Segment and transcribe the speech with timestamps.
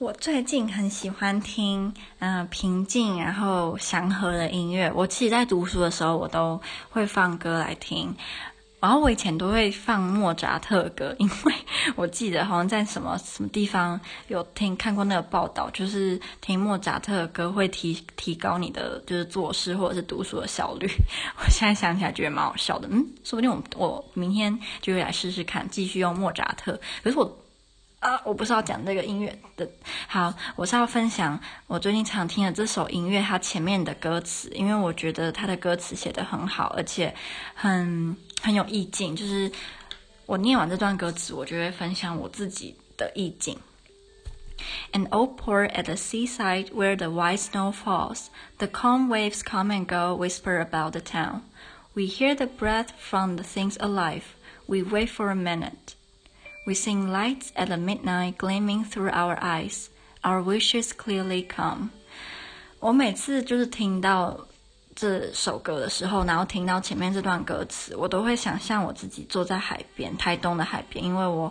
[0.00, 4.90] 我最近很喜欢听，嗯、平静然后祥和的音乐。
[4.94, 8.16] 我其实，在读书的时候，我都会放歌来听。
[8.80, 11.54] 然后我以前都会放莫扎特歌，因为
[11.96, 20.88] 我记得好像在什么什么地方有听看过那个报道，就是听莫扎特的歌会提提高你的就是做事或者是读书的效率。
[21.36, 26.80] 我现在想起来觉得蛮好笑的，嗯，说不定我我明天就会来试试看，继续用莫扎特。
[27.04, 27.36] 可是我。
[27.99, 29.67] 啊，我不是要讲这个音乐的，
[30.07, 37.15] 好，我是要分享我最近常听的这首音乐，它前面的歌词，因为我觉得它的歌词写得很好，而且
[37.55, 39.15] 很很有意境。
[39.15, 39.51] 就是
[40.27, 43.57] 我念完这段歌词，我就会分享我自己的意境。
[44.93, 48.27] An old port at the seaside where the white snow falls,
[48.59, 51.41] the calm waves come and go, whisper about the town.
[51.93, 54.35] We hear the breath from the things alive.
[54.67, 55.95] We wait for a minute.
[56.66, 59.88] We sing lights at the midnight gleaming through our eyes.
[60.22, 61.88] Our wishes clearly come.
[62.78, 64.46] 我每次就是听到
[64.94, 71.02] 这首歌的时候，然后听到前面这段歌词，我都会想象我自己坐在海边，台东的海边。
[71.02, 71.50] 因为我，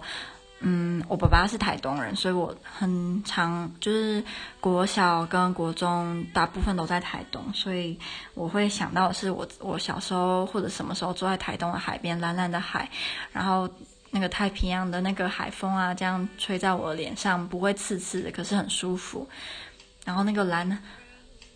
[0.59, 4.23] 嗯，我爸爸是台东人，所以我很常就是
[4.59, 7.97] 国小跟国中大部分都在台东，所以
[8.35, 12.87] 我会想到是我我小时候或者什么时候坐在台东的海边，蓝蓝的海，
[13.33, 13.67] 然后。
[14.11, 19.29] 那个太平洋的那个海风啊，这样吹在我脸上，不会刺刺的，可是很舒服。
[20.05, 20.83] 然后那个蓝，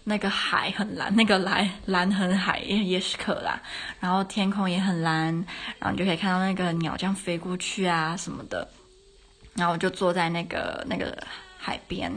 [0.03, 3.61] 那个海很蓝，那个蓝蓝很海也也是可啦。
[3.99, 5.33] 然后天空也很蓝，
[5.79, 8.67] 然后你就可以看到那个鸟这样飞过去啊什么的。
[9.55, 11.17] 然后我就坐在那个那个
[11.57, 12.11] 海边。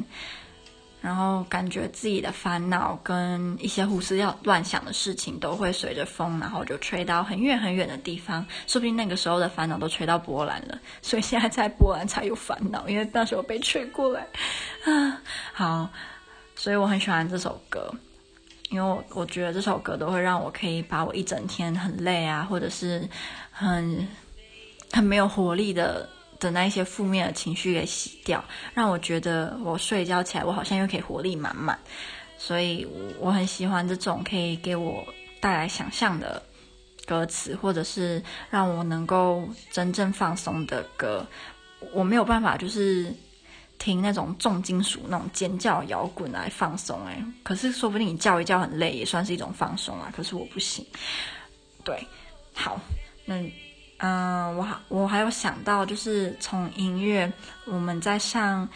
[1.06, 8.44] 然后感觉自己的烦恼跟一些胡思乱想的事情都会随着风，然后就吹到很远很远的地方。
[8.66, 14.26] 说不定那个时候的烦恼都吹到波兰了，所以现在在波兰才有烦恼，因为那时候被吹过来。
[14.84, 15.22] 啊，
[15.54, 15.88] 好，
[16.56, 17.88] 所以我很喜欢这首歌，
[18.70, 23.08] 因为我我觉得这首歌都会让我可以把我一整天很累啊，或者是
[23.52, 24.08] 很
[24.90, 26.08] 很没有活力的。
[26.38, 31.78] 的那一些负面的情绪给洗掉，让我觉得我睡觉起来，我好像又可以活力满满。
[32.38, 32.86] 所以
[33.18, 35.02] 我很喜欢这种可以给我
[35.40, 36.42] 带来想象的
[37.06, 41.26] 歌词，或者是让我能够真正放松的歌。
[41.92, 43.12] 我没有办法，就是
[43.78, 47.04] 听那种重金属、那种尖叫摇滚来放松。
[47.06, 50.12] 哎，可是说不定你叫一叫很累，也算是一种放松啊。
[50.14, 50.84] 可是我不行。
[51.82, 52.06] 对，
[52.52, 52.78] 好，
[53.24, 53.34] 那。
[53.98, 57.32] 嗯，我我还有想到，就是从音乐，
[57.64, 58.68] 我们在上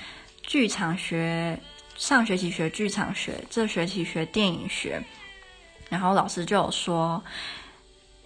[0.43, 1.61] 剧场学，
[1.95, 4.99] 上学期学剧场学，这学期学电影学，
[5.91, 7.23] 然后老师就有说，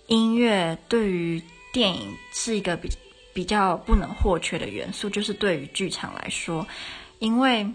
[0.07, 2.89] 音乐对于电影是一个比
[3.33, 6.65] 比较不能或缺的元素，就是对于剧场来说，
[7.19, 7.69] 因为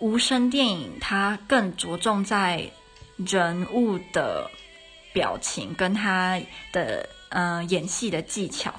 [0.00, 2.68] 无声电影它更着重在
[3.18, 4.50] 人物的
[5.12, 6.40] 表情跟他
[6.72, 7.08] 的。
[7.34, 8.72] 嗯、演戏的技巧，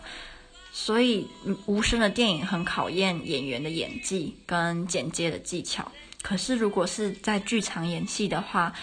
[0.72, 1.28] 所以
[1.66, 5.92] 无声的电影很考验演员的演技跟剪接的技巧。
[6.22, 8.74] 可是如果是在剧场演戏的话，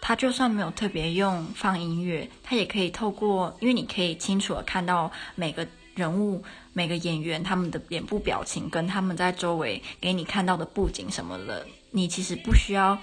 [0.00, 6.42] 他就算没有特别用放音乐，他也可以透过，因为你可以清楚的看到每个人物、
[6.72, 12.98] 每个演员他们的脸部表情跟他们在周围给你看到的布景什么的，你其实不需要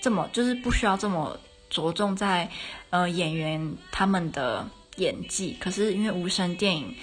[0.00, 1.38] 这么，就是不需要这么
[1.68, 2.48] 着重在
[2.90, 4.68] 呃演员他们的。
[4.96, 6.94] 演技，可是因为无声电影，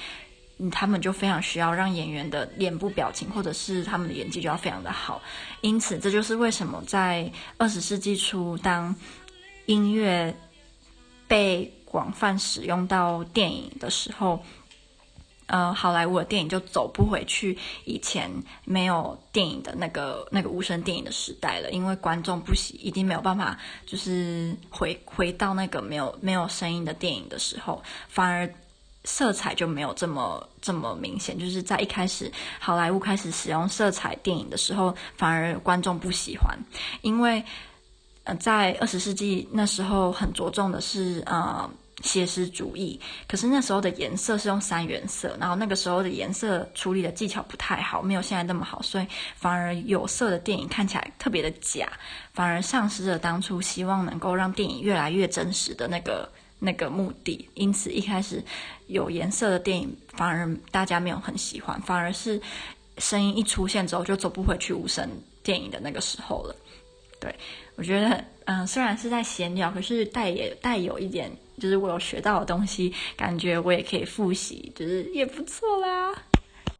[0.71, 5.21] 他们就非常需要让演员的脸部表情或者是他们的演技就要非常的好，
[5.61, 8.95] 因此这就是为什么在二十世纪初，当
[9.65, 10.35] 音乐
[11.27, 14.43] 被广泛使用到电影的时候。
[15.49, 18.29] 呃，好莱坞的电影就走不回去以前
[18.65, 28.47] 没有电影的那个那个无声电影的时代了，因为观众不喜，一定没有办法，就是回回到那个没有没有声音的电影的时候，反而
[29.05, 31.39] 色彩就没有这么这么明显。
[31.39, 36.55] 就是在一开始好莱坞开始使用色彩电影的时候，反而观众不喜欢，
[37.01, 37.43] 因为
[38.23, 41.67] 呃，在二十世纪那时候很着重的是呃。
[42.01, 51.91] 写实主义，可是那时候的颜色是用三原色，然后那个时候的颜色处理的技巧不太好，没有现在那么好，所以反而有色的电影看起来特别的假，
[52.33, 57.49] 反而丧失了当初希望能够让电影越来越真实的那个那个目的。
[57.53, 58.41] 因此一开始
[58.87, 62.41] 有颜色的电影反而大家没有很喜欢，反而是
[62.97, 65.05] 声音一出现之后就走不回去无声
[65.43, 66.55] 电影的那个时候了。
[67.19, 67.35] 对，
[67.75, 71.29] 我觉得嗯，虽然是在闲聊，可是带也带有一点。
[71.59, 75.98] 就是我有学到的东西，感觉我也可以复习，就是也不错啦。